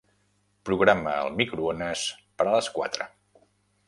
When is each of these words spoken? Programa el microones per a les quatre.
Programa 0.69 1.11
el 1.25 1.29
microones 1.41 2.05
per 2.41 2.47
a 2.47 2.55
les 2.57 2.71
quatre. 2.79 3.07